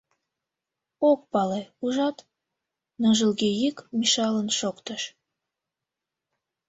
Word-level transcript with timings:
—Ок 1.09 1.19
пале, 1.31 1.61
ужат?— 1.83 2.17
ныжылге 3.01 3.49
йӱк 3.61 3.77
Мишалан 3.97 4.49
шоктыш. 4.59 5.03